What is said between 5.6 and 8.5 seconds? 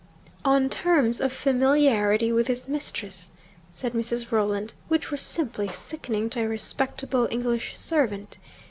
sickening to a respectable English servant.